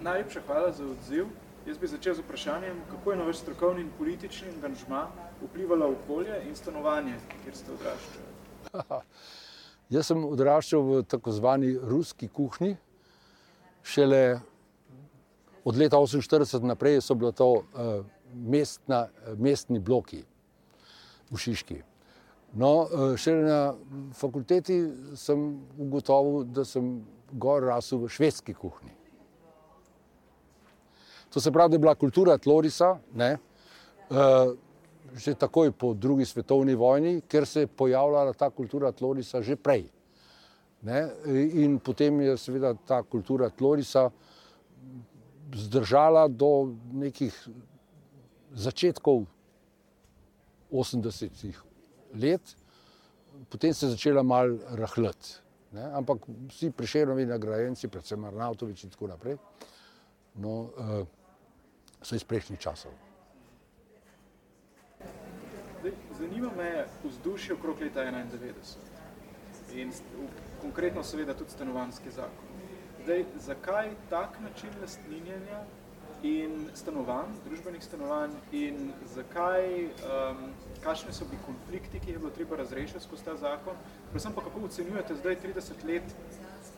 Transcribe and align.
Najlepša 0.00 0.40
hvala 0.46 0.72
za 0.72 0.84
odziv. 0.84 1.26
Jaz 1.66 1.78
bi 1.78 1.86
začel 1.86 2.14
z 2.14 2.22
vprašanjem, 2.22 2.76
kako 2.90 3.10
je 3.10 3.16
na 3.16 3.24
vaš 3.24 3.36
strokovni 3.36 3.80
in 3.82 3.88
politični 3.98 4.48
angažma 4.48 5.08
vplivala 5.42 5.86
okolje 5.86 6.36
in 6.48 6.54
stanovanje, 6.56 7.14
kjer 7.42 7.56
ste 7.56 7.72
odraščali? 7.72 9.02
Jaz 9.94 10.06
sem 10.06 10.24
odraščal 10.24 10.84
v 10.86 11.02
tako 11.02 11.32
zvani 11.32 11.72
ruski 11.82 12.28
kuhinji. 12.28 12.76
Šele 13.82 14.40
od 15.64 15.76
leta 15.76 15.96
1948 15.96 16.64
naprej 16.68 17.00
so 17.00 17.14
bili 17.14 17.32
to 17.32 17.48
uh, 17.54 17.62
mestna, 18.34 19.08
mestni 19.36 19.80
bloki 19.80 20.22
v 21.30 21.40
Šiški. 21.42 21.80
No, 22.54 22.86
uh, 22.86 23.16
šele 23.16 23.42
na 23.44 23.60
fakulteti 24.14 24.78
sem 25.16 25.50
ugotovil, 25.78 26.44
da 26.44 26.64
sem 26.64 27.00
gor 27.32 27.66
rasel 27.66 28.06
v 28.06 28.12
švedski 28.12 28.54
kuhinji. 28.54 28.97
To 31.32 31.40
se 31.40 31.52
pravi, 31.52 31.70
da 31.70 31.74
je 31.74 31.78
bila 31.78 31.94
kultura 31.94 32.38
Tlorisa, 32.38 32.98
ne, 33.14 33.36
uh, 34.10 34.54
že 35.16 35.34
takoj 35.34 35.72
po 35.72 35.94
drugi 35.94 36.24
svetovni 36.24 36.74
vojni, 36.74 37.20
ker 37.28 37.46
se 37.46 37.60
je 37.60 37.66
pojavljala 37.66 38.32
ta 38.32 38.50
kultura 38.50 38.92
Tlorisa 38.92 39.42
že 39.42 39.56
prej. 39.56 39.88
Ne, 40.82 41.08
in 41.52 41.78
potem 41.78 42.20
je 42.20 42.36
seveda 42.38 42.74
ta 42.86 43.02
kultura 43.02 43.50
Tlorisa 43.50 44.10
zdržala 45.54 46.28
do 46.28 46.76
nekih 46.92 47.34
začetkov 48.54 49.24
80-ih 50.70 51.56
let, 52.14 52.56
potem 53.50 53.74
se 53.74 53.86
je 53.86 53.90
začela 53.90 54.22
mal 54.22 54.58
rahljati. 54.70 55.40
Ampak 55.92 56.24
vsi 56.48 56.70
prišeljni 56.70 57.26
nagrajenci, 57.26 57.88
predvsem 57.88 58.24
Arnautovič 58.24 58.84
in 58.84 58.90
tako 58.90 59.08
naprej, 59.10 59.36
no, 60.34 60.54
uh, 60.60 61.17
so 62.02 62.14
iz 62.14 62.24
prejšnjih 62.24 62.60
časov. 62.60 62.92
Zanima 66.18 66.50
me 66.56 66.86
vzdušje 67.04 67.54
okrog 67.54 67.80
leta 67.80 68.00
91 68.00 68.52
in 69.72 69.92
konkretno 70.60 71.02
seveda 71.04 71.34
tudi 71.34 71.50
stanovanski 71.50 72.10
zakon. 72.10 72.48
Zdaj, 73.04 73.24
zakaj 73.38 73.90
tak 74.10 74.40
način 74.40 74.70
lastninjenja 74.80 75.62
in 76.22 76.66
stanovanj, 76.74 77.30
družbenih 77.44 77.84
stanovanj 77.84 78.34
in 78.52 78.90
zakaj, 79.14 79.84
um, 79.84 80.42
kakšne 80.82 81.12
so 81.12 81.24
bili 81.30 81.38
konflikti, 81.46 82.00
ki 82.00 82.10
je 82.10 82.18
bilo 82.18 82.30
treba 82.30 82.56
razrešiti 82.56 83.00
skozi 83.00 83.24
ta 83.24 83.36
zakon, 83.36 83.76
predvsem 84.10 84.34
pa 84.34 84.42
kako 84.42 84.64
ocenjujete 84.66 85.14
zdaj 85.14 85.36
30 85.44 85.84
let 85.86 86.16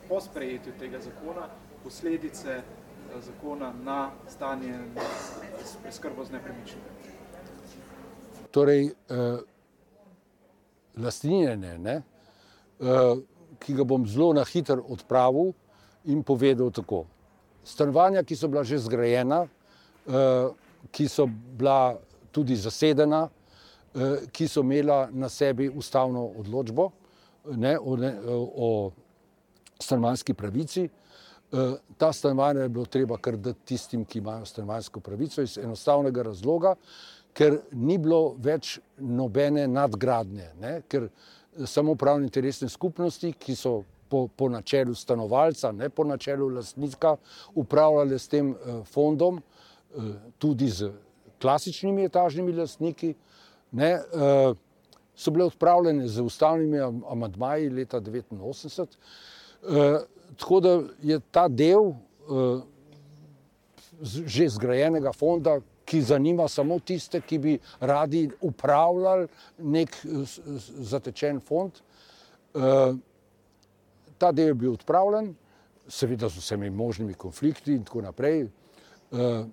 po 0.09 0.21
sprejetju 0.21 0.73
tega 0.79 0.99
zakona, 1.01 1.47
posledice 1.83 2.61
zakona 3.19 3.73
na 3.83 4.11
stanje 4.27 4.79
s 5.65 5.75
preskrbo 5.83 6.25
z 6.25 6.31
nepremičnimi. 6.31 6.85
Torej, 8.51 8.85
eh, 8.85 9.39
lastninjenje, 10.97 11.77
ne, 11.77 12.01
eh, 12.79 13.15
ki 13.59 13.73
ga 13.73 13.83
bom 13.83 14.07
zelo 14.07 14.33
na 14.33 14.43
hiter 14.43 14.79
odpravil 14.89 15.53
in 16.05 16.23
povedal 16.23 16.71
tako. 16.71 17.05
Stanovanja, 17.63 18.23
ki 18.23 18.35
so 18.35 18.47
bila 18.47 18.63
že 18.63 18.77
zgrajena, 18.77 19.47
eh, 20.07 20.49
ki 20.91 21.07
so 21.07 21.27
bila 21.27 21.97
tudi 22.31 22.55
zasedena, 22.55 23.29
eh, 23.95 24.25
ki 24.31 24.47
so 24.47 24.61
imela 24.61 25.09
na 25.11 25.29
sebi 25.29 25.69
ustavno 25.69 26.25
odločbo 26.39 26.91
ne, 27.45 27.79
o, 27.79 27.95
ne, 27.95 28.15
o 28.55 28.91
stanovanski 29.79 30.33
pravici, 30.33 30.89
ta 31.97 32.13
stanovanja 32.13 32.61
je 32.61 32.69
bilo 32.69 32.85
treba 32.85 33.17
kar 33.17 33.37
dati 33.37 33.59
tistim, 33.65 34.05
ki 34.05 34.19
imajo 34.19 34.45
stanovanjsko 34.45 34.99
pravico, 34.99 35.41
iz 35.41 35.57
enostavnega 35.57 36.23
razloga, 36.23 36.75
ker 37.33 37.57
ni 37.71 37.97
bilo 37.97 38.35
več 38.39 38.79
nobene 38.97 39.67
nadgradnje, 39.67 40.49
ne? 40.61 40.81
ker 40.87 41.09
samo 41.67 41.95
pravne 41.95 42.27
interesne 42.27 42.69
skupnosti, 42.69 43.33
ki 43.39 43.55
so 43.55 43.81
po, 44.09 44.27
po 44.27 44.49
načelu 44.49 44.95
stanovalca, 44.95 45.71
ne 45.71 45.89
po 45.89 46.03
načelu 46.07 46.49
lastnika, 46.55 47.15
upravljale 47.55 48.19
s 48.19 48.27
tem 48.31 48.51
eh, 48.51 48.55
fondom, 48.87 49.41
eh, 49.41 50.13
tudi 50.39 50.69
z 50.69 50.91
klasičnimi 51.41 52.05
etažnimi 52.05 52.53
lastniki, 52.53 53.15
ne, 53.71 53.97
so 55.15 55.31
bile 55.31 55.45
odpravljene 55.47 56.07
z 56.07 56.21
ustavnimi 56.21 56.77
amadmaji 57.09 57.69
leta 57.69 58.01
1989 58.01 60.05
tako 60.37 60.59
da 60.59 60.81
je 61.03 61.19
ta 61.31 61.47
del 61.47 61.91
uh, 61.91 62.61
že 64.01 64.49
zgrajenega 64.49 65.13
fonda, 65.13 65.59
ki 65.85 66.01
zanima 66.01 66.47
samo 66.47 66.79
tiste, 66.79 67.21
ki 67.21 67.37
bi 67.37 67.57
radi 67.79 68.29
upravljali 68.41 69.27
nek 69.57 69.97
zatečen 70.91 71.39
fond. 71.39 71.71
Uh, 72.53 72.95
ta 74.17 74.31
del 74.31 74.53
je 74.53 74.53
bil 74.53 74.73
odpravljen, 74.73 75.33
seveda 75.87 76.29
z 76.29 76.39
vsemi 76.39 76.69
možnimi 76.69 77.13
konflikti 77.13 77.75
in 77.75 77.83
tako 77.83 78.01
naprej. 78.01 78.47
Uh, 79.11 79.43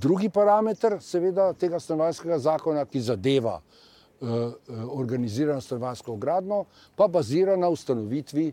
drugi 0.00 0.28
parameter, 0.30 0.98
seveda, 1.02 1.52
tega 1.52 1.80
stanovanjskega 1.80 2.38
zakona, 2.38 2.84
ki 2.86 3.00
zadeva 3.00 3.58
uh, 3.60 4.52
organizirano 4.88 5.60
stanovanjsko 5.60 6.16
gradno, 6.16 6.64
pa 6.96 7.08
bazira 7.08 7.56
na 7.56 7.68
ustanovitvi 7.68 8.52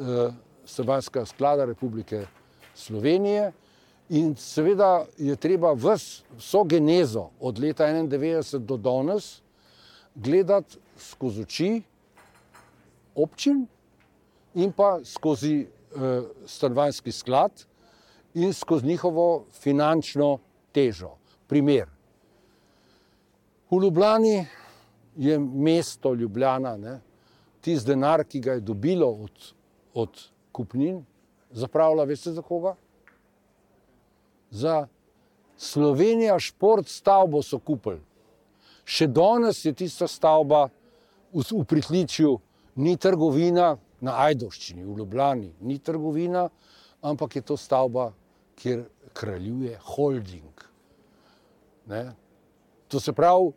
uh, 0.00 0.34
Eh, 0.78 1.26
sklada 1.26 1.64
Republike 1.64 2.26
Slovenije. 2.74 3.52
In 4.08 4.34
seveda 4.36 5.06
je 5.18 5.36
treba 5.36 5.72
vso 5.72 6.64
genezo 6.64 7.30
od 7.40 7.58
leta 7.58 7.84
1991 7.84 8.58
do 8.58 8.76
danes 8.76 9.42
gledati 10.14 10.78
skozi 10.96 11.42
oči 11.42 11.82
občin 13.14 13.66
in 14.54 14.72
pa 14.72 14.98
skozi 15.04 15.66
uh, 15.66 16.24
stanovanjski 16.46 17.12
sklad 17.12 17.52
in 18.34 18.52
skozi 18.52 18.86
njihovo 18.86 19.44
finančno 19.52 20.38
težo. 20.72 21.10
Primer. 21.46 21.86
V 23.70 23.82
Ljubljani 23.82 24.46
je 25.16 25.38
mesto 25.38 26.14
Ljubljana, 26.14 27.00
tisti 27.60 27.86
denar, 27.86 28.24
ki 28.24 28.40
ga 28.40 28.52
je 28.52 28.60
dobilo 28.60 29.10
od 29.10 29.54
od 29.94 30.28
kupnin, 30.52 31.04
zapravila, 31.50 32.04
veste 32.04 32.32
za 32.32 32.42
koga? 32.42 32.74
Za 34.50 34.86
Slovenijo 35.56 36.38
šport 36.40 36.88
stavbo 36.88 37.42
so 37.42 37.58
kupili. 37.58 38.00
Še 38.84 39.06
danes 39.06 39.60
je 39.64 39.74
tista 39.76 40.08
stavba 40.08 40.70
v, 41.32 41.42
v 41.44 41.64
pritličju, 41.68 42.38
ni 42.80 42.96
trgovina 42.96 43.74
na 44.00 44.14
Ajdoščini, 44.24 44.86
v 44.86 44.96
Ljubljani, 45.02 45.50
ni 45.60 45.76
trgovina, 45.78 46.48
ampak 47.04 47.36
je 47.36 47.42
to 47.44 47.58
stavba, 47.60 48.10
kjer 48.56 48.86
kraljuje 49.12 49.76
holding. 49.84 50.64
Ne? 51.92 52.02
To 52.88 53.00
se 53.00 53.12
pravi, 53.12 53.52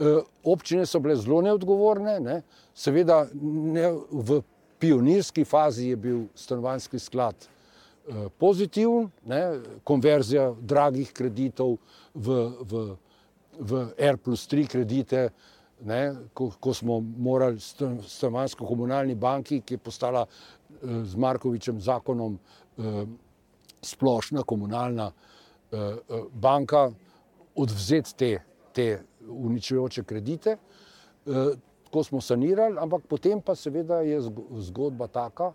eh, 0.00 0.22
občine 0.44 0.86
so 0.86 1.00
bile 1.00 1.16
zelo 1.20 1.42
neodgovorne, 1.44 2.16
ne? 2.20 2.40
seveda 2.74 3.26
ne 3.34 3.92
v 4.10 4.40
pionirski 4.82 5.44
fazi 5.44 5.88
je 5.88 5.96
bil 5.96 6.24
stanovanjski 6.34 6.98
sklad 6.98 7.34
eh, 7.38 8.28
pozitiven, 8.38 9.10
ne, 9.26 9.42
konverzija 9.84 10.48
dragih 10.60 11.12
kreditov 11.14 11.76
v, 12.14 12.38
v, 12.70 12.82
v 13.58 13.82
R 13.98 14.18
plus 14.18 14.48
3 14.50 14.66
kredite, 14.66 15.28
ne, 15.86 16.00
ko, 16.34 16.50
ko 16.60 16.74
smo 16.74 16.98
morali 17.00 17.60
stanovanjsko 17.60 18.66
komunalni 18.66 19.14
banki, 19.14 19.60
ki 19.60 19.78
je 19.78 19.84
postala 19.86 20.26
eh, 20.26 20.98
z 21.06 21.14
Markovičem 21.16 21.78
zakonom 21.80 22.38
eh, 22.38 23.04
splošna 23.82 24.42
komunalna 24.42 25.12
banka, 26.32 26.90
odvzeti 27.56 28.12
te, 28.16 28.28
te 28.76 28.86
uničujoče 29.24 30.02
kredite 30.04 30.56
tako 31.92 32.04
smo 32.04 32.20
sanirali, 32.20 32.78
ampak 32.80 33.02
potem 33.08 33.40
pa 33.40 33.54
seveda 33.54 34.00
je 34.00 34.20
zgodba 34.58 35.06
taka, 35.06 35.52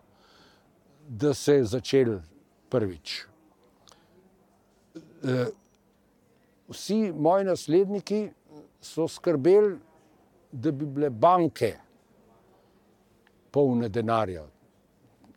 da 1.08 1.34
se 1.34 1.54
je 1.54 1.64
začel 1.64 2.20
prvič. 2.70 3.24
E, 5.24 5.46
vsi 6.70 7.12
moji 7.18 7.46
nasledniki 7.46 8.30
so 8.82 9.08
skrbeli, 9.08 9.80
da 10.52 10.72
bi 10.72 10.86
bile 10.86 11.10
banke 11.10 11.74
polne 13.52 13.90
denarja. 13.90 14.46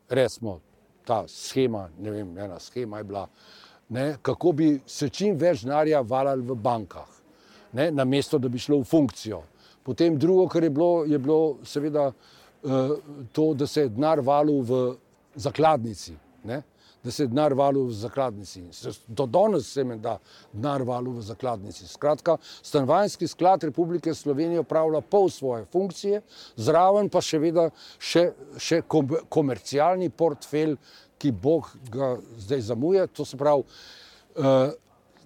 Resmo, 0.09 0.61
ta 1.05 1.25
schema, 1.29 1.89
ne 1.99 2.11
vem, 2.11 2.39
ena 2.39 2.61
schema 2.61 2.99
je 2.99 3.05
bila, 3.05 3.29
ne, 3.89 4.17
kako 4.23 4.53
bi 4.53 4.81
se 4.87 5.09
čim 5.09 5.39
več 5.39 5.65
denarja 5.65 6.01
valali 6.01 6.43
v 6.43 6.55
bankah, 6.55 7.09
ne, 7.73 7.91
namesto 7.91 8.39
da 8.39 8.49
bi 8.49 8.59
šlo 8.59 8.83
v 8.83 8.85
funkcijo. 8.85 9.43
Potem 9.83 10.19
drugo, 10.19 10.49
kar 10.49 10.65
je 10.65 10.71
bilo, 10.71 11.05
je 11.05 11.19
bilo 11.19 11.57
seveda 11.65 12.11
uh, 12.13 12.97
to, 13.33 13.55
da 13.55 13.67
se 13.67 13.87
je 13.87 13.89
denar 13.89 14.21
valil 14.21 14.61
v 14.63 14.83
zakladnici. 15.35 16.17
Ne? 16.45 16.63
da 17.05 17.11
se 17.11 17.23
je 17.23 17.27
denar 17.27 17.55
valil 17.55 17.85
v 17.85 17.93
zakladnici. 17.93 18.63
Do 19.07 19.27
danes 19.27 19.73
se 19.73 19.85
mi 19.85 19.99
da 19.99 20.19
denar 20.53 20.83
valil 20.83 21.13
v 21.17 21.23
zakladnici. 21.23 21.89
Skratka, 21.89 22.37
stanovanjski 22.63 23.27
sklad 23.27 23.65
Republike 23.65 24.15
Slovenije 24.15 24.61
upravlja 24.61 25.01
pol 25.01 25.29
svoje 25.29 25.65
funkcije, 25.73 26.21
zraven 26.57 27.09
pa 27.09 27.23
še 27.25 27.39
vedno 27.39 27.71
še, 27.99 28.31
še 28.59 28.83
komercialni 29.29 30.11
portfelj, 30.11 30.77
ki 31.21 31.33
Bog 31.33 31.69
ga 31.93 32.15
zdaj 32.41 32.61
zamuje. 32.69 33.07
To 33.17 33.25
se 33.25 33.37
pravi, 33.37 33.65
uh, 34.37 34.73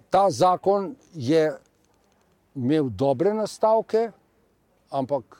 ta 0.09 0.25
zakon 0.31 0.93
je 1.13 1.49
imel 2.55 2.89
dobre 2.89 3.33
nastavke, 3.33 4.09
ampak 4.89 5.37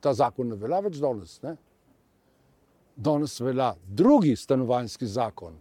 ta 0.00 0.12
zakon 0.14 0.48
ne 0.48 0.58
velja 0.60 0.80
več 0.84 0.98
danes. 1.00 1.38
Ne? 1.42 1.56
Danes 2.96 3.40
velja 3.40 3.74
drugi 3.86 4.36
stanovanjski 4.36 5.06
zakon. 5.06 5.56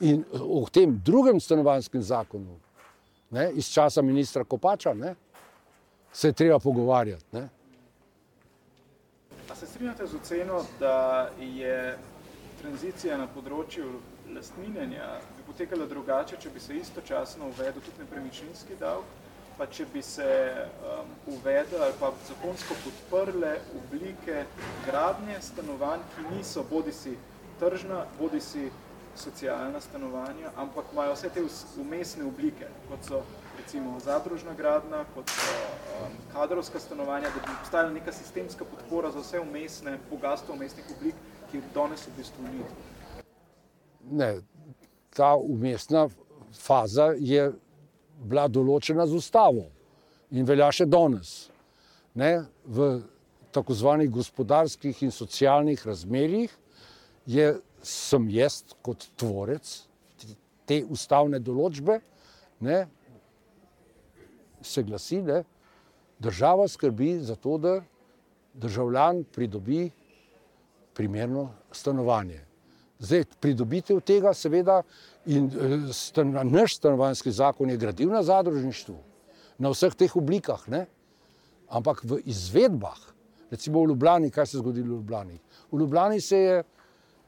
In 0.00 0.24
o 0.40 0.64
tem 0.72 0.98
drugem 1.04 1.40
stanovanjskem 1.40 2.02
zakonu, 2.02 2.58
ne, 3.30 3.50
iz 3.54 3.68
časa 3.70 4.02
ministra 4.02 4.44
Kopača, 4.44 4.92
ne, 4.94 5.14
se 6.12 6.28
je 6.28 6.32
treba 6.32 6.58
pogovarjati. 6.58 7.24
Ne. 7.32 7.48
A 9.50 9.54
se 9.54 9.66
strinjate 9.66 10.06
z 10.06 10.16
oceno, 10.16 10.64
da 10.80 11.30
je 11.40 11.96
tranzicija 12.60 13.18
na 13.18 13.28
področju 13.30 13.86
lastninjenja 14.34 15.20
bi 15.36 15.46
potekala 15.46 15.86
drugače, 15.86 16.36
če 16.40 16.50
bi 16.50 16.60
se 16.60 16.76
istočasno 16.76 17.48
uvedel 17.52 17.82
tudi 17.84 18.02
nepremičninski 18.02 18.78
davek, 18.80 19.23
pa 19.58 19.66
če 19.66 19.86
bi 19.92 20.02
se 20.02 20.26
um, 20.54 21.10
uvedel 21.36 21.82
ali 21.82 21.94
pa 22.00 22.12
zakonsko 22.28 22.74
podprle 22.84 23.52
oblike 23.78 24.44
gradnje 24.86 25.38
stanovanj, 25.40 26.02
ki 26.14 26.36
niso 26.36 26.64
bodi 26.70 26.92
si 26.92 27.16
tržna, 27.60 28.04
bodi 28.18 28.40
si 28.40 28.70
socialna 29.16 29.80
stanovanja, 29.80 30.50
ampak 30.56 30.84
imajo 30.92 31.14
vse 31.14 31.30
te 31.30 31.42
umestne 31.80 32.24
oblike, 32.26 32.66
kot 32.88 33.06
so 33.06 33.22
recimo 33.58 34.00
zadružna 34.02 34.54
gradna, 34.58 35.04
kot 35.14 35.30
so 35.30 35.52
um, 36.02 36.16
kadrovska 36.32 36.80
stanovanja, 36.80 37.30
da 37.30 37.46
bi 37.46 37.54
obstajala 37.60 37.94
neka 37.94 38.12
sistemska 38.12 38.64
podpora 38.64 39.10
za 39.10 39.22
vse 39.22 39.40
umestne, 39.40 39.98
bogatstvo 40.10 40.54
umestnih 40.54 40.90
oblik, 40.96 41.14
ki 41.52 41.62
danes 41.74 42.06
v 42.08 42.16
bistvu 42.16 42.48
ni. 42.50 42.64
Ne, 44.10 44.34
ta 45.14 45.34
umestna 45.36 46.08
faza 46.58 47.12
je 47.18 47.52
bila 48.22 48.46
določena 48.48 49.06
z 49.06 49.18
ustavo 49.18 49.66
in 50.30 50.46
velja 50.46 50.70
še 50.72 50.86
danes. 50.86 51.50
Ne, 52.14 52.44
v 52.64 53.02
tako 53.54 53.74
zvanih 53.74 54.10
gospodarskih 54.10 55.02
in 55.02 55.12
socialnih 55.14 55.82
razmerjih 55.86 56.52
je, 57.26 57.54
sem 57.84 58.28
jaz 58.32 58.62
kot 58.82 59.04
tvorec 59.20 59.66
te 60.64 60.80
ustavne 60.88 61.38
določbe, 61.44 61.98
ne, 62.64 62.78
se 64.64 64.82
glasi, 64.82 65.20
da 65.20 65.42
država 66.24 66.68
skrbi 66.68 67.18
za 67.20 67.36
to, 67.36 67.58
da 67.58 67.74
državljan 68.54 69.24
pridobi 69.34 69.90
primerno 70.94 71.50
stanovanje. 71.72 72.40
Zdaj, 72.98 73.24
pridobitev 73.40 74.00
tega, 74.06 74.34
seveda, 74.34 74.82
in 75.26 75.48
eh, 75.48 75.88
stan, 75.92 76.34
naš 76.50 76.76
stanovanjski 76.76 77.32
zakon 77.32 77.70
je 77.70 77.76
gradil 77.76 78.12
na 78.12 78.22
zadružništvu, 78.22 78.96
na 79.58 79.72
vseh 79.74 79.94
teh 79.94 80.16
oblikah, 80.16 80.68
ne? 80.68 80.86
ampak 81.68 82.04
v 82.04 82.20
izvedbah, 82.28 83.00
recimo 83.50 83.82
v 83.82 83.88
Ljubljani, 83.88 84.30
kaj 84.30 84.46
se 84.46 84.56
je 84.56 84.60
zgodilo 84.60 84.86
v 84.86 84.98
Ljubljani? 85.00 85.38
V 85.72 85.80
Ljubljani 85.80 86.20
se 86.20 86.38
je 86.38 86.62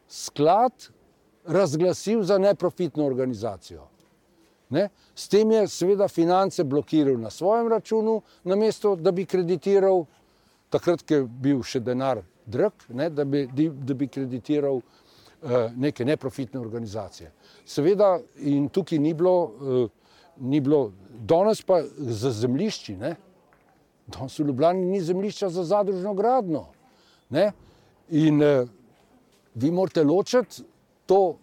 sklad 0.08 0.88
razglasil 1.46 2.22
za 2.22 2.38
neprofitno 2.38 3.06
organizacijo. 3.06 3.88
Ne? 4.70 4.88
S 5.14 5.28
tem 5.28 5.50
je 5.50 5.66
seveda 5.68 6.08
finance 6.08 6.64
blokiral 6.64 7.18
na 7.20 7.30
svojem 7.30 7.68
računu, 7.68 8.20
namesto 8.44 8.96
da 8.96 9.12
bi 9.12 9.26
kreditiral, 9.26 10.04
takrat, 10.70 11.10
je 11.10 11.22
bil 11.22 11.62
še 11.62 11.80
denar 11.80 12.22
drag, 12.46 12.72
ne, 12.88 13.10
da, 13.10 13.24
bi, 13.24 13.46
da 13.70 13.94
bi 13.94 14.08
kreditiral 14.08 14.80
neke 15.76 16.04
neprofitne 16.04 16.60
organizacije. 16.60 17.32
Seveda, 17.64 18.18
in 18.36 18.68
tukaj 18.68 18.98
ni 18.98 19.14
bilo, 19.14 19.42
uh, 19.42 19.90
ni 20.36 20.60
bilo 20.60 20.92
danes 21.08 21.62
pa 21.62 21.82
za 21.96 22.30
zemljišči, 22.30 22.96
ne, 22.96 23.16
danes 24.06 24.38
v 24.38 24.46
Ljubljani 24.46 24.84
ni 24.86 25.00
zemljišča 25.00 25.48
za 25.48 25.64
zadružno 25.64 26.14
gradno. 26.14 26.66
Ne, 27.30 27.52
in 28.08 28.42
uh, 28.42 28.68
vi 29.54 29.70
morate 29.70 30.04
ločiti 30.04 30.62
to, 31.06 31.38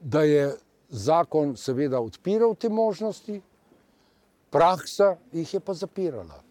da 0.00 0.22
je 0.22 0.56
zakon 0.88 1.56
seveda 1.56 2.00
odpiral 2.00 2.54
te 2.54 2.68
možnosti, 2.68 3.40
praksa 4.50 5.16
jih 5.32 5.54
je 5.54 5.60
pa 5.60 5.74
zapirala. 5.74 6.42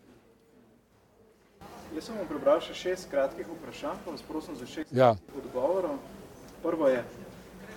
Jaz 1.95 2.07
sem 2.09 2.17
vam 2.17 2.25
prebral 2.27 2.61
še 2.65 2.73
šest 2.73 3.07
kratkih 3.11 3.47
vprašanj, 3.47 3.99
pa 4.05 4.11
vas 4.11 4.25
prosim 4.25 4.55
za 4.57 4.65
šest 4.65 4.89
ja. 4.91 5.13
odgovorov. 5.37 5.99
Prvo 6.63 6.87
je, 6.87 7.03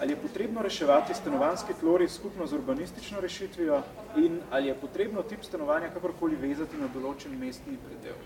ali 0.01 0.13
je 0.13 0.17
potrebno 0.17 0.63
reševati 0.63 1.15
stanovanski 1.15 1.75
tlori 1.81 2.09
skupno 2.09 2.47
z 2.47 2.55
urbanistično 2.55 3.21
rešitvijo 3.21 3.83
in 4.17 4.41
ali 4.51 4.69
je 4.69 4.75
potrebno 4.75 5.23
tip 5.23 5.45
stanovanja 5.45 5.91
kakorkoli 5.91 6.37
vezati 6.37 6.77
na 6.77 6.89
določen 6.95 7.39
mestni 7.39 7.79
predel? 7.87 8.17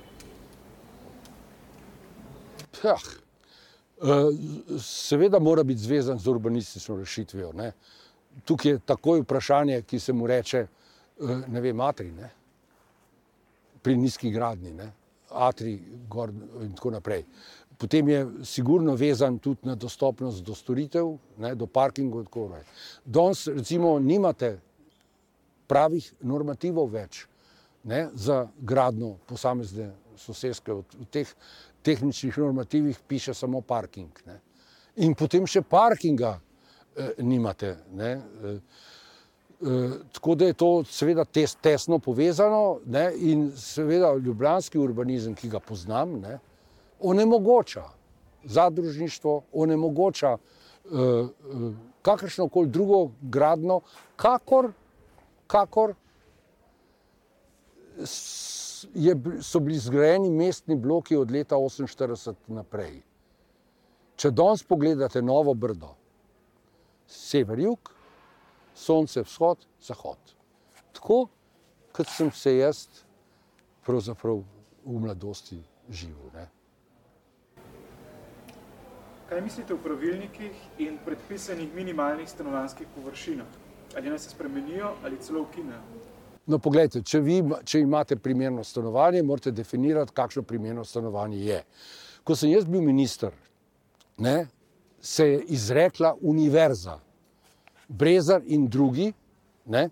Ja. 2.84 2.96
Seveda 4.80 5.38
mora 5.38 5.62
biti 5.62 5.80
zvezan 5.80 6.18
z 6.18 6.28
urbanistično 6.28 6.96
rešitvijo. 6.96 7.52
Ne? 7.52 7.72
Tukaj 8.44 8.72
je 8.72 8.78
takoj 8.86 9.20
vprašanje, 9.20 9.82
ki 9.82 9.98
se 10.00 10.12
mu 10.12 10.26
reče, 10.26 10.58
eh, 10.58 11.42
ne 11.48 11.60
vem, 11.60 11.76
matri, 11.76 12.10
ne? 12.12 12.30
pri 13.82 13.96
nizki 13.96 14.30
gradni. 14.30 14.72
Ne? 14.72 14.92
Atri 15.40 15.78
gor 16.08 16.32
in 16.62 16.74
tako 16.76 16.90
naprej. 16.96 17.24
Potem 17.80 18.08
je 18.08 18.26
sigurno 18.44 18.94
vezan 18.94 19.38
tudi 19.38 19.64
na 19.68 19.74
dostopnost 19.74 20.44
do 20.44 20.54
storitev, 20.54 21.14
ne, 21.40 21.54
do 21.56 21.66
parkingov 21.66 22.20
in 22.20 22.28
tako 22.28 22.48
naprej. 22.48 22.66
Danes 23.04 23.46
recimo 23.48 23.94
nimate 23.98 24.58
pravih 25.70 26.12
normativov 26.20 26.90
več 26.92 27.24
ne, 27.84 28.08
za 28.14 28.44
gradno 28.60 29.14
posamezne 29.26 29.90
sosedske. 30.20 30.72
V 30.72 31.08
teh 31.10 31.28
tehničnih 31.82 32.38
normativih 32.38 32.98
piše 33.08 33.34
samo 33.34 33.60
parking. 33.60 34.10
Ne. 34.26 34.40
In 34.96 35.14
potem 35.14 35.46
še 35.48 35.62
parkinga 35.62 36.34
eh, 36.36 37.22
nimate. 37.24 37.76
Ne. 37.96 38.10
Eh, 38.12 38.58
tako 40.12 40.34
da 40.34 40.46
je 40.46 40.52
to 40.52 40.84
seveda 40.84 41.24
tes, 41.24 41.54
tesno 41.54 41.98
povezano 41.98 42.78
ne, 42.86 43.10
in 43.16 43.50
seveda 43.56 44.14
ljubljanski 44.16 44.78
urbanizem, 44.78 45.34
ki 45.34 45.48
ga 45.48 45.60
poznam, 45.60 46.20
ne, 46.20 46.38
onemogoča 47.00 47.84
zadružništvo, 48.44 49.42
onemogoča 49.52 50.36
uh, 50.36 51.00
uh, 51.00 51.74
kakršno 52.02 52.48
koli 52.48 52.68
drugo 52.68 53.10
gradno, 53.20 53.80
kakor, 54.16 54.72
kakor 55.46 55.94
je, 58.94 59.16
so 59.42 59.60
bili 59.60 59.78
zgrajeni 59.78 60.30
mestni 60.30 60.76
bloki 60.76 61.16
od 61.16 61.30
leta 61.30 61.56
1948 61.56 62.34
naprej. 62.46 63.02
Če 64.16 64.30
danes 64.30 64.62
pogledate 64.62 65.22
novo 65.22 65.54
brdo, 65.54 65.94
sever-jug, 67.08 67.92
sonce, 68.74 69.22
vzhod, 69.22 69.66
zahod. 69.82 70.34
Tako 70.92 71.28
kot 71.92 72.08
sem 72.08 72.30
se 72.32 72.56
jaz 72.56 72.86
pravzaprav 73.86 74.42
v 74.84 75.00
mladosti 75.00 75.58
živel. 75.90 76.30
Ne. 76.34 76.46
Kaj 79.28 79.40
mislite 79.40 79.74
o 79.74 79.78
pravilnikih 79.78 80.62
in 80.78 80.98
predpisanih 81.04 81.74
minimalnih 81.74 82.28
stanovanjskih 82.28 82.86
površinah? 82.94 83.46
Ali 83.96 84.10
naj 84.10 84.18
se 84.18 84.30
spremenijo 84.30 84.94
ali 85.04 85.18
celo 85.20 85.42
ukinejo? 85.42 85.82
No, 86.46 86.58
poglejte, 86.58 87.02
če, 87.06 87.20
vi, 87.20 87.36
če 87.64 87.82
imate 87.84 88.16
primerno 88.16 88.64
stanovanje, 88.64 89.22
morate 89.22 89.52
definirati, 89.54 90.14
kakšno 90.14 90.42
primerno 90.42 90.84
stanovanje 90.84 91.38
je. 91.44 91.60
Ko 92.24 92.34
sem 92.36 92.50
jaz 92.50 92.64
bil 92.66 92.82
minister, 92.82 93.34
ne, 94.18 94.46
se 95.00 95.28
je 95.28 95.40
izrekla 95.54 96.14
univerza, 96.20 96.98
Brezar 97.90 98.42
in 98.46 98.68
drugi, 98.70 99.10
ne, 99.66 99.88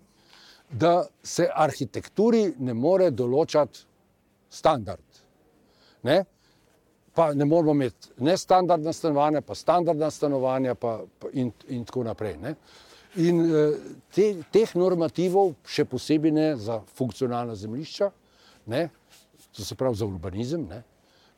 da 0.69 1.07
se 1.23 1.47
arhitekturi 1.49 2.53
ne 2.59 2.73
more 2.73 3.09
določati 3.11 3.85
standard. 4.49 5.23
Ne, 6.07 6.21
pa 7.13 7.33
ne 7.33 7.45
moramo 7.45 7.73
imeti 7.75 8.13
ne 8.23 8.37
standardna 8.37 8.93
stanovanja, 8.93 9.41
pa 9.41 9.55
standardna 9.55 10.09
stanovanja 10.11 10.75
pa, 10.75 10.99
pa 11.19 11.31
in, 11.33 11.51
in 11.67 11.83
tako 11.85 12.05
naprej. 12.07 12.37
Ne. 12.39 12.53
In 13.19 13.41
eh, 13.43 13.75
te, 14.13 14.29
teh 14.53 14.75
normativov, 14.77 15.55
še 15.67 15.83
posebej 15.89 16.31
ne 16.31 16.47
za 16.61 16.79
funkcionalna 16.95 17.57
zemljišča, 17.57 18.11
ne, 18.69 18.85
to 19.49 19.65
se 19.65 19.75
pravi 19.75 19.97
za 19.97 20.07
urbanizem, 20.07 20.67
ne, 20.69 20.83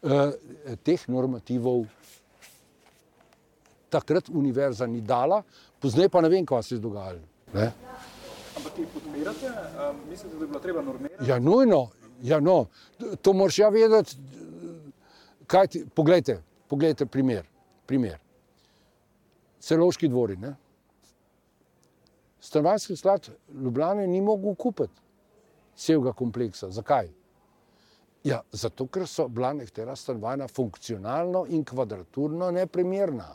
eh, 0.03 0.75
teh 0.84 1.08
normativov 1.10 1.86
takrat 3.91 4.30
univerza 4.30 4.88
ni 4.88 5.01
dala, 5.01 5.41
poznaj 5.82 6.10
pa 6.10 6.22
ne 6.22 6.30
vem, 6.30 6.46
kaj 6.46 6.64
se 6.64 6.76
je 6.76 6.80
dogajalo. 6.80 7.20
Ne? 7.54 7.72
Ampak 8.58 8.74
ti 8.76 8.86
podpirate, 8.94 9.48
um, 9.48 10.02
mislite, 10.10 10.36
da 10.36 10.40
bi 10.40 10.48
bilo 10.48 10.60
treba 10.60 10.82
normirati? 10.82 11.30
Ja, 11.30 11.40
nujno, 11.40 11.88
ja, 12.22 12.40
no. 12.40 12.66
to 13.22 13.34
moraš 13.34 13.60
ja 13.60 13.70
vedeti. 13.70 14.18
Kaj 15.48 15.68
ti, 15.68 15.86
poglejte, 15.96 16.42
poglejte 16.68 17.06
primer, 17.06 17.46
primer. 17.86 18.20
Celoški 19.60 20.08
dvori. 20.08 20.38
Ne? 20.38 20.56
Stanovanjski 22.42 22.96
sklad 22.96 23.30
Ljubljana 23.54 24.08
ni 24.08 24.22
mogel 24.22 24.56
kupiti 24.56 25.02
celega 25.76 26.14
kompleksa. 26.14 26.70
Zakaj? 26.70 27.10
Ja, 28.24 28.42
zato, 28.52 28.86
ker 28.88 29.08
so 29.10 29.28
bila 29.28 29.54
nekatera 29.58 29.96
stanovanja 29.96 30.48
funkcionalno 30.48 31.46
in 31.50 31.64
kvadraturno 31.66 32.52
neprimerna. 32.52 33.32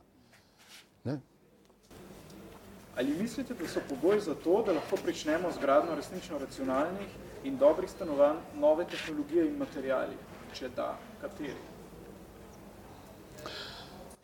Ali 2.96 3.14
mislite, 3.14 3.54
da 3.54 3.68
so 3.68 3.80
pogoji 3.88 4.20
za 4.20 4.34
to, 4.34 4.62
da 4.66 4.72
lahko 4.72 4.96
pričnemo 4.96 5.50
z 5.52 5.60
gradno 5.60 5.94
resnično 5.94 6.38
racionalnih 6.38 7.08
in 7.44 7.58
dobrih 7.58 7.90
stanovanj 7.90 8.36
nove 8.54 8.86
tehnologije 8.90 9.46
in 9.46 9.56
materijali? 9.56 10.16
Če 10.54 10.68
da, 10.68 10.98
kateri? 11.20 11.54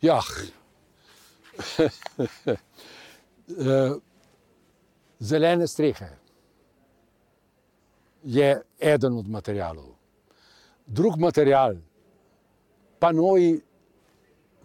Ja, 0.01 0.19
Eh, 3.47 3.95
zelene 5.19 5.67
strehe 5.67 6.07
je 8.23 8.61
eden 8.79 9.17
od 9.17 9.29
materijalov. 9.29 9.89
Drug 10.85 11.19
material, 11.19 11.75
panoji, 12.99 13.61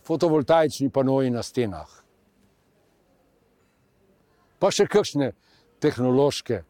fotovoltaični 0.02 0.90
panoji 0.90 1.30
na 1.30 1.42
stenah, 1.42 1.90
pa 4.58 4.70
še 4.74 4.86
kakšne 4.90 5.32
tehnološke 5.82 6.62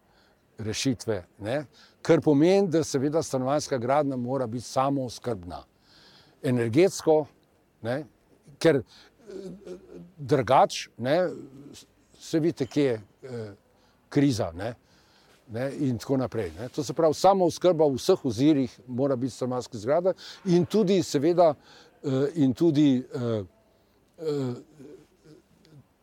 rešitve, 0.58 1.22
ne? 1.44 1.62
kar 2.02 2.20
pomeni, 2.24 2.68
da 2.70 2.84
seveda 2.84 3.22
stanovanjska 3.22 3.78
gradnja 3.78 4.16
mora 4.16 4.46
biti 4.46 4.64
samo 4.64 5.08
skrbna. 5.10 5.62
Energetsko, 6.42 7.26
ne? 7.82 8.02
ker 8.58 8.82
drugač, 10.18 10.88
se 12.18 12.40
vidite, 12.40 12.66
kje 12.66 12.84
je 12.84 12.94
eh, 12.94 13.50
kriza 14.08 14.52
ne? 14.54 14.74
Ne? 15.48 15.70
in 15.78 15.98
tako 15.98 16.16
naprej. 16.16 16.52
Ne? 16.58 16.68
To 16.68 16.84
se 16.84 16.92
pravi, 16.92 17.14
samo 17.14 17.46
oskrba 17.48 17.86
v 17.86 17.96
vseh 17.96 18.24
ozirih 18.24 18.80
mora 18.86 19.16
biti 19.16 19.34
stanovanjska 19.34 19.78
zgrada 19.78 20.12
in 20.44 20.66
tudi, 20.66 21.02
seveda, 21.02 21.54
eh, 22.02 22.28
in 22.34 22.54
tudi 22.54 22.98
eh, 22.98 23.44
eh, 24.18 24.54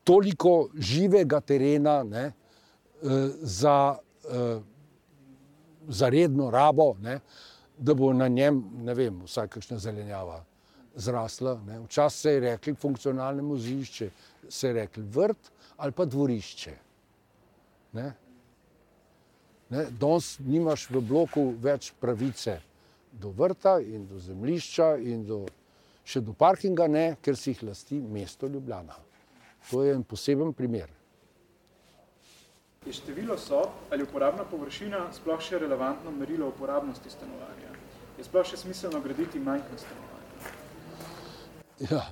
toliko 0.06 0.70
živega 0.78 1.42
terena 1.42 2.04
ne? 2.04 2.26
Eh, 3.04 3.30
za, 3.42 3.98
eh, 4.30 4.60
za 5.88 6.10
redno 6.10 6.50
rabo, 6.52 6.96
ne? 7.02 7.20
da 7.78 7.94
bo 7.94 8.14
na 8.14 8.28
njem, 8.28 8.64
ne 8.88 8.94
vem, 8.94 9.18
vsaj 9.28 9.50
kakšna 9.52 9.78
zelenjava 9.78 10.44
zrasla. 10.96 11.58
Včasih 11.86 12.20
se 12.22 12.32
je 12.32 12.40
rekli 12.40 12.76
funkcionalno 12.76 13.44
muzišče, 13.44 14.10
se 14.50 14.68
je 14.68 14.74
rekli 14.74 15.04
vrt 15.04 15.52
ali 15.78 15.92
pa 15.92 16.06
dvorišče. 16.06 16.76
Ne? 17.94 18.14
Ne? 19.70 19.86
Danes 20.00 20.38
nimaš 20.40 20.90
v 20.90 21.02
bloku 21.02 21.50
več 21.62 21.92
pravice 22.00 22.62
do 23.12 23.34
vrta 23.36 23.80
in 23.84 24.08
do 24.08 24.20
zemljišča 24.20 24.96
in 25.04 25.26
do, 25.28 25.44
še 26.06 26.22
do 26.22 26.34
parkinga, 26.34 26.88
ne, 26.88 27.06
ker 27.22 27.36
si 27.36 27.52
jih 27.52 27.64
lasti 27.72 28.00
mesto 28.00 28.48
Ljubljana. 28.48 29.05
To 29.72 29.84
je 29.84 29.94
en 29.94 30.04
poseben 30.04 30.54
primer. 30.54 30.90
Je 32.86 32.94
število 32.94 33.38
sob 33.38 33.70
ali 33.92 34.04
uporabna 34.04 34.44
površina 34.46 35.08
sploh 35.14 35.42
še 35.42 35.60
relevantno 35.60 36.12
merilo 36.12 36.52
uporabnosti 36.52 37.10
stanovanja? 37.10 37.72
Je 38.18 38.24
sploh 38.28 38.46
še 38.46 38.60
smiselno 38.62 39.02
graditi 39.02 39.40
manjka 39.42 39.78
stanovanja? 39.82 40.12
Ja. 41.90 42.04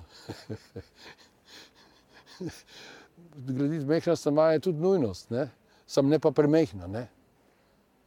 Graditi 3.35 3.85
mehna 3.85 4.15
stanovanja 4.15 4.57
je 4.57 4.63
tudi 4.69 4.81
nujnost, 4.81 5.29
ne? 5.29 5.49
sam 5.85 6.09
ne 6.09 6.19
pa 6.19 6.31
premehna. 6.31 6.87
Ne? 6.87 7.07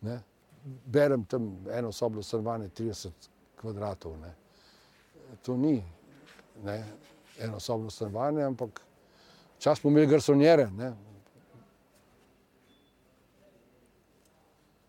Ne? 0.03 0.19
Berem 0.65 1.25
tam 1.25 1.53
eno 1.71 1.93
sobno 1.93 2.23
stanovanje, 2.23 2.69
30 2.75 3.31
kvadratov. 3.61 4.19
Ne? 4.19 4.35
To 5.47 5.57
ni 5.57 5.79
ne? 6.65 6.81
eno 7.39 7.61
sobno 7.61 7.91
stanovanje, 7.91 8.43
ampak 8.43 8.83
čas 9.59 9.81
smo 9.81 9.91
imeli 9.91 10.07
garsonjere. 10.07 10.69
Ne? 10.77 10.93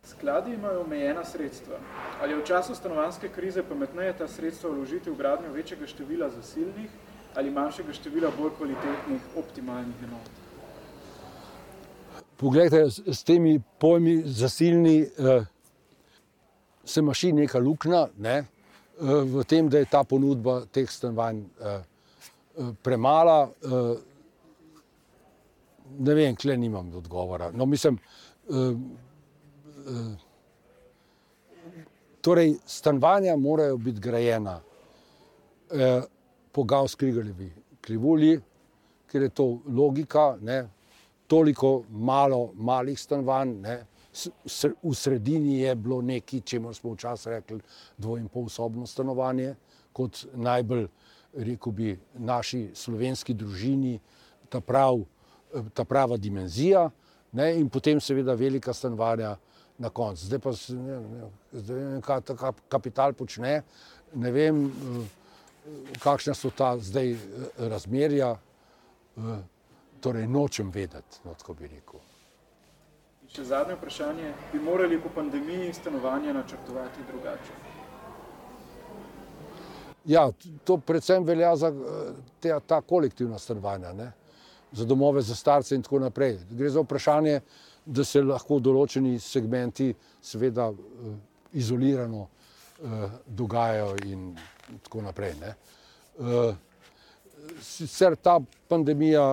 Skladi 0.03 0.53
imajo 0.53 0.81
omejena 0.81 1.25
sredstva. 1.25 1.77
Ali 2.21 2.33
je 2.33 2.37
v 2.37 2.45
času 2.45 2.75
stanovanske 2.75 3.29
krize 3.29 3.63
pametneje 3.63 4.13
ta 4.17 4.27
sredstva 4.27 4.69
vložiti 4.69 5.09
v 5.09 5.15
gradnjo 5.15 5.51
večjega 5.51 5.87
števila 5.87 6.29
zasilnih 6.29 6.89
ali 7.35 7.51
manjšega 7.51 7.93
števila 7.93 8.31
bolj 8.37 8.55
kvalitetnih 8.57 9.21
optimalnih 9.37 9.95
enot? 10.03 10.29
Poglejte, 12.37 12.85
s 12.89 13.23
temi 13.23 13.61
pojmi 13.79 14.21
zasilni 14.25 15.01
eh, 15.01 15.45
se 16.85 17.01
maši 17.01 17.31
neka 17.33 17.59
luknja 17.59 18.07
ne, 18.17 18.37
eh, 18.37 18.45
v 19.23 19.43
tem, 19.43 19.69
da 19.69 19.77
je 19.77 19.85
ta 19.85 20.03
ponudba 20.03 20.61
teh 20.71 20.89
stanovanj 20.89 21.43
eh, 21.43 21.81
premala. 22.83 23.49
Eh, 23.63 24.06
ne 25.99 26.13
vem, 26.13 26.35
kle 26.35 26.57
nimam 26.57 26.93
odgovora. 26.95 27.51
No, 27.51 27.65
mislim, 27.65 27.97
eh, 28.49 28.75
torej, 32.21 32.55
stanovanja 32.65 33.35
morajo 33.35 33.77
biti 33.77 33.99
grajena 33.99 34.59
eh, 35.71 36.01
po 36.51 36.63
Gauss-Kriegerjevi 36.63 37.49
krivulji, 37.81 38.39
ker 39.07 39.21
je 39.21 39.29
to 39.29 39.59
logika, 39.67 40.37
ne, 40.41 40.67
toliko 41.27 41.83
malo 41.89 42.51
malih 42.55 42.99
stanovanj, 42.99 43.53
ne, 43.61 43.85
v 44.83 44.93
sredini 44.95 45.59
je 45.59 45.75
bilo 45.75 46.01
nekaj, 46.01 46.41
čemu 46.41 46.73
smo 46.73 46.93
včasih 46.93 47.31
rekli 47.31 47.59
dvo 47.97 48.17
in 48.17 48.27
pol 48.27 48.49
sobno 48.49 48.87
stanovanje, 48.87 49.55
kot 49.93 50.25
najbolj, 50.33 50.87
rekel 51.33 51.71
bi, 51.71 51.99
naši 52.17 52.69
slovenski 52.73 53.33
družini, 53.33 53.99
ta, 54.49 54.61
prav, 54.61 55.03
ta 55.73 55.83
prava 55.85 56.17
dimenzija, 56.17 56.89
ne, 57.31 57.51
in 57.59 57.69
potem 57.69 57.99
seveda 58.01 58.33
velika 58.33 58.73
stanovanja, 58.73 59.35
na 59.77 59.89
koncu. 59.89 60.25
Zdaj 60.25 60.39
pa 60.39 60.51
ne, 60.69 60.99
ne, 60.99 61.29
zdaj 61.51 61.77
ne 61.77 61.85
vem, 61.85 62.01
kaj 62.01 62.21
ta 62.21 62.51
kapital 62.69 63.13
počne, 63.13 63.61
ne 64.13 64.31
vem, 64.31 64.65
eh, 64.65 65.93
kakšna 66.01 66.33
so 66.33 66.49
ta 66.49 66.75
zdaj 66.77 67.11
eh, 67.11 67.19
razmerja, 67.57 68.35
eh, 69.17 69.37
torej 70.01 70.27
nočem 70.27 70.71
vedeti, 70.71 71.21
no, 71.25 71.33
tako 71.33 71.53
bi 71.53 71.69
rekel. 71.69 72.01
In 73.23 73.33
še 73.33 73.45
zadnje 73.45 73.75
vprašanje, 73.77 74.33
bi 74.51 74.59
morali 74.59 74.99
po 75.01 75.09
pandemiji 75.15 75.73
stanovanje 75.73 76.33
načrtovati 76.33 77.07
drugače? 77.11 77.57
Ja, 80.07 80.29
to 80.63 80.77
predvsem 80.77 81.25
velja 81.27 81.55
za 81.55 81.73
te, 82.39 82.53
ta 82.67 82.79
kolektivna 82.81 83.39
stanovanja, 83.39 83.91
ne? 83.93 84.11
Za 84.71 84.85
domove, 84.85 85.21
za 85.21 85.35
starce 85.35 85.75
in 85.75 85.81
tako 85.81 85.99
naprej. 85.99 86.39
Gre 86.51 86.69
za 86.69 86.81
vprašanje, 86.81 87.39
da 87.85 88.03
se 88.03 88.21
lahko 88.21 88.59
določeni 88.59 89.19
segmenti 89.19 89.93
seveda 90.21 90.69
eh, 90.71 91.11
izolirano 91.59 92.27
eh, 92.27 93.19
dogajajo 93.27 93.95
in 94.05 94.31
tako 94.83 95.01
naprej. 95.07 95.35
Ne. 95.39 95.53
Eh, 96.19 96.55
sicer 97.63 98.17
ta 98.19 98.39
pandemija 98.67 99.23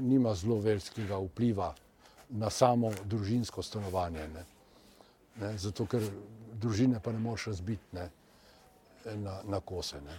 nima 0.00 0.32
zelo 0.34 0.56
velikega 0.58 1.20
vpliva 1.22 1.68
na 2.30 2.50
samo 2.50 2.90
družinsko 3.04 3.62
stanovanje, 3.62 4.26
ne. 4.34 4.42
Ne, 5.40 5.52
zato 5.58 5.86
ker 5.86 6.02
družine 6.60 6.98
pa 7.00 7.12
ne 7.12 7.22
moreš 7.22 7.46
razbiti 7.52 7.96
ne, 7.96 8.08
na, 9.22 9.38
na 9.46 9.60
kose. 9.60 10.00
Ne. 10.02 10.18